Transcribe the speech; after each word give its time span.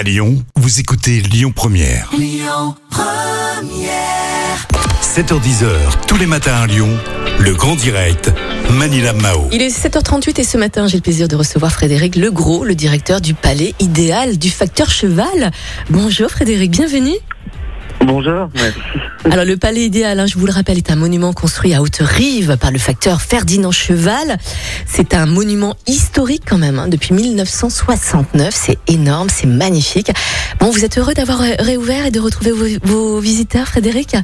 À 0.00 0.02
Lyon, 0.02 0.42
vous 0.56 0.80
écoutez 0.80 1.20
Lyon 1.20 1.52
Première. 1.54 2.10
7h10h, 5.02 6.06
tous 6.06 6.16
les 6.16 6.24
matins 6.24 6.54
à 6.54 6.66
Lyon, 6.66 6.88
le 7.38 7.52
grand 7.52 7.76
direct, 7.76 8.32
Manila 8.70 9.12
Mao. 9.12 9.50
Il 9.52 9.60
est 9.60 9.68
7h38 9.68 10.40
et 10.40 10.44
ce 10.44 10.56
matin, 10.56 10.86
j'ai 10.86 10.96
le 10.96 11.02
plaisir 11.02 11.28
de 11.28 11.36
recevoir 11.36 11.70
Frédéric 11.70 12.16
Legros, 12.16 12.64
le 12.64 12.74
directeur 12.74 13.20
du 13.20 13.34
Palais 13.34 13.74
Idéal 13.78 14.38
du 14.38 14.48
Facteur 14.48 14.88
Cheval. 14.88 15.50
Bonjour 15.90 16.30
Frédéric, 16.30 16.70
bienvenue. 16.70 17.18
Bonjour. 18.04 18.48
Alors 19.30 19.44
le 19.44 19.56
Palais 19.56 19.84
Idéal, 19.84 20.18
hein, 20.18 20.26
je 20.26 20.36
vous 20.38 20.46
le 20.46 20.52
rappelle, 20.52 20.78
est 20.78 20.90
un 20.90 20.96
monument 20.96 21.32
construit 21.32 21.74
à 21.74 21.82
Haute-Rive 21.82 22.56
par 22.58 22.70
le 22.70 22.78
facteur 22.78 23.20
Ferdinand 23.20 23.70
Cheval. 23.72 24.38
C'est 24.86 25.14
un 25.14 25.26
monument 25.26 25.76
historique 25.86 26.42
quand 26.46 26.58
même, 26.58 26.78
hein, 26.78 26.88
depuis 26.88 27.14
1969. 27.14 28.54
C'est 28.54 28.78
énorme, 28.88 29.28
c'est 29.28 29.46
magnifique. 29.46 30.10
Bon, 30.58 30.70
vous 30.70 30.84
êtes 30.84 30.98
heureux 30.98 31.14
d'avoir 31.14 31.38
ré- 31.40 31.56
réouvert 31.58 32.06
et 32.06 32.10
de 32.10 32.20
retrouver 32.20 32.52
vos 32.82 33.20
visiteurs, 33.20 33.66
Frédéric? 33.68 34.16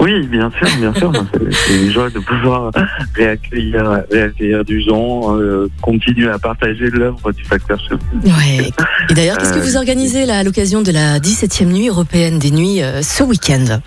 Oui, 0.00 0.26
bien 0.26 0.50
sûr, 0.50 0.68
bien 0.78 0.94
sûr. 0.94 1.12
C'est- 1.50 1.74
une 1.84 1.90
joie 1.90 2.10
de 2.10 2.18
pouvoir 2.18 2.70
réaccueillir, 3.14 4.02
réaccueillir 4.10 4.64
du 4.64 4.80
gens, 4.82 5.36
euh, 5.38 5.68
continuer 5.80 6.28
à 6.30 6.38
partager 6.38 6.90
l'œuvre 6.90 7.32
du 7.32 7.44
facteur 7.44 7.78
cheval. 7.80 7.98
Ouais. 8.24 8.70
Et 9.10 9.14
d'ailleurs, 9.14 9.38
qu'est-ce 9.38 9.52
que 9.52 9.58
Euh, 9.58 9.62
vous 9.62 9.76
organisez 9.76 10.26
là 10.26 10.38
à 10.38 10.42
l'occasion 10.44 10.82
de 10.82 10.92
la 10.92 11.18
17e 11.18 11.66
nuit 11.72 11.88
européenne 11.88 12.38
des 12.38 12.50
nuits 12.50 12.82
euh, 12.82 13.02
ce 13.02 13.22
week-end? 13.22 13.80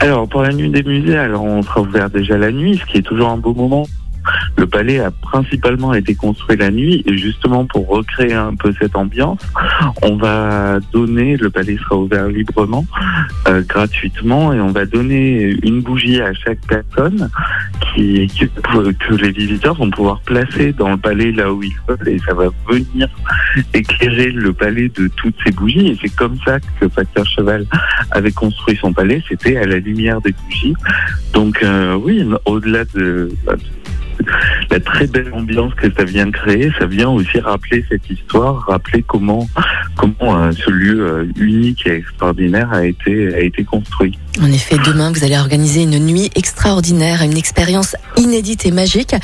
Alors, 0.00 0.28
pour 0.28 0.42
la 0.42 0.52
nuit 0.52 0.70
des 0.70 0.82
musées, 0.82 1.16
alors 1.16 1.44
on 1.44 1.62
sera 1.62 1.80
ouvert 1.82 2.10
déjà 2.10 2.36
la 2.38 2.50
nuit, 2.50 2.78
ce 2.84 2.90
qui 2.90 2.98
est 2.98 3.02
toujours 3.02 3.28
un 3.28 3.36
beau 3.36 3.54
moment. 3.54 3.86
Le 4.56 4.66
palais 4.66 5.00
a 5.00 5.10
principalement 5.10 5.94
été 5.94 6.14
construit 6.14 6.56
la 6.56 6.70
nuit 6.70 7.02
et 7.06 7.16
justement 7.16 7.64
pour 7.66 7.88
recréer 7.88 8.34
un 8.34 8.54
peu 8.54 8.72
cette 8.78 8.96
ambiance, 8.96 9.40
on 10.02 10.16
va 10.16 10.80
donner, 10.92 11.36
le 11.36 11.50
palais 11.50 11.76
sera 11.78 11.96
ouvert 11.96 12.28
librement, 12.28 12.84
euh, 13.48 13.62
gratuitement 13.62 14.52
et 14.52 14.60
on 14.60 14.72
va 14.72 14.84
donner 14.84 15.56
une 15.62 15.80
bougie 15.80 16.20
à 16.20 16.32
chaque 16.34 16.60
personne 16.66 17.30
qui, 17.94 18.28
que 18.28 19.14
les 19.14 19.30
visiteurs 19.30 19.74
vont 19.74 19.90
pouvoir 19.90 20.20
placer 20.20 20.72
dans 20.72 20.90
le 20.90 20.96
palais 20.96 21.32
là 21.32 21.52
où 21.52 21.62
ils 21.62 21.76
veulent 21.88 22.08
et 22.08 22.18
ça 22.18 22.34
va 22.34 22.46
venir 22.68 23.08
éclairer 23.74 24.30
le 24.30 24.52
palais 24.52 24.88
de 24.88 25.08
toutes 25.16 25.36
ces 25.44 25.52
bougies 25.52 25.88
et 25.88 25.98
c'est 26.00 26.14
comme 26.14 26.36
ça 26.44 26.58
que 26.60 26.88
Facteur 26.88 27.26
Cheval 27.26 27.66
avait 28.10 28.32
construit 28.32 28.76
son 28.80 28.92
palais, 28.92 29.22
c'était 29.28 29.56
à 29.56 29.66
la 29.66 29.78
lumière 29.78 30.20
des 30.20 30.32
bougies. 30.32 30.74
Donc 31.32 31.62
euh, 31.62 31.94
oui, 31.94 32.26
au-delà 32.44 32.84
de, 32.94 33.30
bah, 33.44 33.56
de 33.56 33.62
la 34.70 34.80
très 34.80 35.06
belle 35.06 35.30
ambiance 35.32 35.72
que 35.74 35.92
ça 35.96 36.04
vient 36.04 36.30
créer, 36.30 36.70
ça 36.78 36.86
vient 36.86 37.08
aussi 37.08 37.38
rappeler 37.40 37.84
cette 37.88 38.08
histoire, 38.10 38.64
rappeler 38.68 39.02
comment 39.06 39.48
comment 39.96 40.42
euh, 40.42 40.50
ce 40.52 40.70
lieu 40.70 41.00
euh, 41.00 41.24
unique 41.36 41.86
et 41.86 41.94
extraordinaire 41.96 42.68
a 42.72 42.84
été 42.84 43.34
a 43.34 43.40
été 43.40 43.64
construit. 43.64 44.18
En 44.40 44.46
effet, 44.52 44.76
demain, 44.86 45.12
vous 45.12 45.24
allez 45.24 45.36
organiser 45.36 45.82
une 45.82 45.98
nuit 45.98 46.30
extraordinaire, 46.36 47.22
une 47.22 47.36
expérience 47.36 47.96
inédite 48.16 48.64
et 48.66 48.70
magique. 48.70 49.14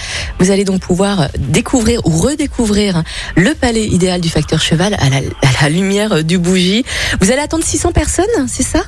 Vous 0.40 0.50
allez 0.50 0.64
donc 0.64 0.80
pouvoir 0.80 1.28
découvrir 1.38 2.00
ou 2.06 2.10
redécouvrir 2.10 3.02
le 3.36 3.54
palais 3.54 3.86
idéal 3.86 4.20
du 4.20 4.28
facteur 4.28 4.60
cheval 4.60 4.94
à 4.94 5.08
la, 5.08 5.16
à 5.18 5.62
la 5.62 5.68
lumière 5.68 6.24
du 6.24 6.38
bougie. 6.38 6.84
Vous 7.20 7.30
allez 7.30 7.40
attendre 7.40 7.64
600 7.64 7.92
personnes, 7.92 8.24
c'est 8.48 8.62
ça? 8.64 8.80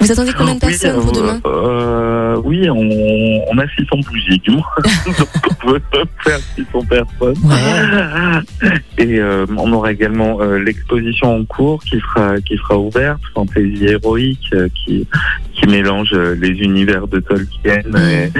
Vous 0.00 0.12
attendez 0.12 0.32
combien 0.36 0.54
de 0.54 0.60
Oui, 0.64 0.70
personnes 0.78 1.00
pour 1.00 1.08
euh, 1.16 1.20
demain? 1.20 1.40
euh, 1.46 1.87
Oui, 2.44 2.68
on, 2.70 2.76
on 3.50 3.58
a 3.58 3.66
600 3.76 3.96
bougies 4.08 4.38
du 4.40 4.50
moins, 4.50 4.62
donc 5.18 5.28
on 5.50 5.54
peut 5.72 5.80
faire 6.24 6.38
600 6.56 6.84
personnes. 6.88 7.36
Et 8.98 9.18
euh, 9.18 9.46
on 9.56 9.72
aura 9.72 9.92
également 9.92 10.40
euh, 10.40 10.58
l'exposition 10.58 11.36
en 11.36 11.44
cours 11.44 11.82
qui 11.84 11.98
sera 12.00 12.40
qui 12.40 12.56
sera 12.56 12.78
ouverte, 12.78 13.20
fantaisie 13.34 13.86
héroïque, 13.86 14.48
euh, 14.54 14.68
qui 14.74 15.06
qui 15.54 15.66
mélange 15.66 16.12
les 16.12 16.50
univers 16.50 17.08
de 17.08 17.18
Tolkien 17.18 17.80
et, 17.98 18.30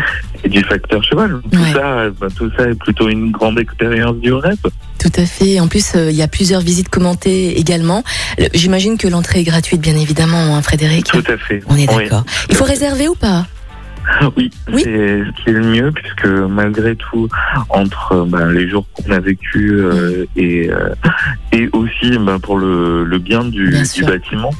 et 0.44 0.48
du 0.48 0.62
facteur 0.62 1.02
cheval. 1.02 1.40
Tout 1.50 1.58
Ouais. 1.58 1.72
ça, 1.72 2.10
bah, 2.20 2.28
tout 2.36 2.48
ça 2.56 2.68
est 2.68 2.78
plutôt 2.78 3.08
une 3.08 3.32
grande 3.32 3.58
expérience 3.58 4.16
du 4.18 4.32
rêve. 4.32 4.56
Tout 5.00 5.10
à 5.16 5.26
fait. 5.26 5.58
En 5.60 5.66
plus, 5.68 5.94
il 5.96 6.14
y 6.14 6.22
a 6.22 6.28
plusieurs 6.28 6.60
visites 6.60 6.88
commentées 6.88 7.58
également. 7.58 8.04
Le- 8.38 8.46
J'imagine 8.54 8.96
que 8.98 9.08
l'entrée 9.08 9.40
est 9.40 9.44
gratuite, 9.44 9.80
bien 9.80 9.96
évidemment, 9.96 10.54
hein, 10.56 10.62
Frédéric. 10.62 11.06
Tout 11.06 11.24
à 11.28 11.36
fait. 11.36 11.60
On 11.68 11.76
est 11.76 11.88
Oui. 11.92 12.04
d'accord. 12.04 12.24
Il 12.50 12.54
faut 12.56 12.64
réserver 12.64 13.08
ou 13.08 13.14
pas? 13.16 13.46
Oui, 14.36 14.50
Oui. 14.72 14.82
c'est 14.84 15.22
ce 15.24 15.42
qui 15.42 15.50
est 15.50 15.52
le 15.52 15.64
mieux 15.64 15.92
puisque 15.92 16.26
malgré 16.26 16.96
tout, 16.96 17.28
entre 17.68 18.12
euh, 18.12 18.24
ben, 18.26 18.50
les 18.50 18.68
jours 18.68 18.86
qu'on 18.92 19.10
a 19.12 19.18
vécu 19.20 19.70
euh, 19.72 20.24
et 20.36 20.70
euh, 20.70 20.94
et 21.52 21.68
aussi 21.72 22.16
ben, 22.18 22.38
pour 22.38 22.58
le, 22.58 23.04
le 23.04 23.18
bien 23.18 23.44
du, 23.44 23.68
Bien 23.68 23.80
du 23.82 23.86
sûr. 23.86 24.06
bâtiment, 24.06 24.50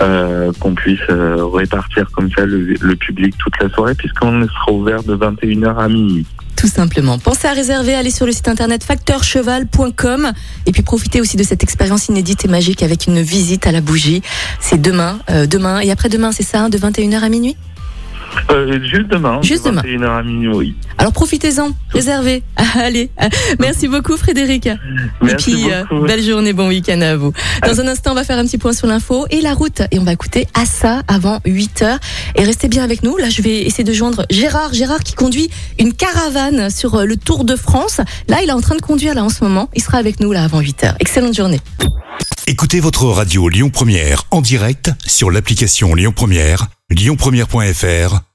euh, 0.00 0.52
qu'on 0.60 0.74
puisse 0.74 1.00
répartir 1.08 2.10
comme 2.12 2.30
ça 2.32 2.44
le, 2.46 2.74
le 2.80 2.96
public 2.96 3.34
toute 3.38 3.54
la 3.62 3.68
soirée 3.70 3.94
puisqu'on 3.94 4.46
sera 4.46 4.72
ouvert 4.72 5.02
de 5.02 5.16
21h 5.16 5.76
à 5.76 5.88
minuit. 5.88 6.26
Tout 6.56 6.66
simplement. 6.66 7.18
Pensez 7.20 7.46
à 7.46 7.52
réserver, 7.52 7.94
allez 7.94 8.10
sur 8.10 8.26
le 8.26 8.32
site 8.32 8.48
internet 8.48 8.82
facteurcheval.com 8.82 10.32
et 10.66 10.72
puis 10.72 10.82
profitez 10.82 11.20
aussi 11.20 11.36
de 11.36 11.44
cette 11.44 11.62
expérience 11.62 12.08
inédite 12.08 12.44
et 12.44 12.48
magique 12.48 12.82
avec 12.82 13.06
une 13.06 13.20
visite 13.20 13.66
à 13.66 13.72
la 13.72 13.80
bougie. 13.80 14.22
C'est 14.60 14.80
demain, 14.80 15.20
demain 15.48 15.78
et 15.80 15.90
après-demain, 15.92 16.32
c'est 16.32 16.42
ça, 16.42 16.62
hein, 16.64 16.68
de 16.68 16.76
21h 16.78 17.20
à 17.22 17.28
minuit? 17.28 17.56
Euh, 18.50 18.80
juste 18.82 19.08
demain, 19.08 19.40
Juste 19.42 19.64
de 19.66 19.70
demain. 19.70 19.82
21h 19.82 20.18
à 20.18 20.22
minuit, 20.22 20.48
oui. 20.48 20.74
Alors 20.96 21.12
profitez-en, 21.12 21.70
réservez. 21.90 22.42
allez, 22.74 23.10
merci 23.58 23.88
beaucoup 23.88 24.16
Frédéric. 24.16 24.68
Merci 25.22 25.50
et 25.50 25.54
puis, 25.54 25.72
euh, 25.72 25.84
beaucoup. 25.90 26.06
belle 26.06 26.22
journée, 26.22 26.52
bon 26.52 26.68
week-end 26.68 27.00
à 27.00 27.16
vous. 27.16 27.32
Dans 27.66 27.80
un 27.80 27.88
instant, 27.88 28.12
on 28.12 28.14
va 28.14 28.24
faire 28.24 28.38
un 28.38 28.44
petit 28.44 28.58
point 28.58 28.72
sur 28.72 28.86
l'info 28.86 29.26
et 29.30 29.40
la 29.40 29.54
route. 29.54 29.82
Et 29.90 29.98
on 29.98 30.04
va 30.04 30.12
écouter 30.12 30.46
Assa 30.54 31.02
avant 31.08 31.40
8 31.44 31.82
heures. 31.82 31.98
Et 32.34 32.44
restez 32.44 32.68
bien 32.68 32.84
avec 32.84 33.02
nous. 33.02 33.16
Là, 33.16 33.28
je 33.28 33.42
vais 33.42 33.62
essayer 33.62 33.84
de 33.84 33.92
joindre 33.92 34.24
Gérard. 34.30 34.72
Gérard 34.72 35.00
qui 35.00 35.14
conduit 35.14 35.50
une 35.78 35.92
caravane 35.92 36.70
sur 36.70 36.96
euh, 36.96 37.04
le 37.04 37.16
Tour 37.16 37.44
de 37.44 37.56
France. 37.56 38.00
Là, 38.28 38.38
il 38.42 38.48
est 38.48 38.52
en 38.52 38.60
train 38.60 38.76
de 38.76 38.82
conduire 38.82 39.14
là 39.14 39.24
en 39.24 39.30
ce 39.30 39.44
moment. 39.44 39.68
Il 39.74 39.82
sera 39.82 39.98
avec 39.98 40.20
nous 40.20 40.32
là 40.32 40.44
avant 40.44 40.60
8 40.60 40.84
heures. 40.84 40.94
Excellente 41.00 41.34
journée. 41.34 41.60
Écoutez 42.46 42.80
votre 42.80 43.04
radio 43.04 43.48
Lyon 43.48 43.70
Première 43.70 44.24
en 44.30 44.40
direct 44.40 44.90
sur 45.06 45.30
l'application 45.30 45.94
Lyon 45.94 46.12
Première, 46.16 46.68
lyonpremière.fr 46.90 48.27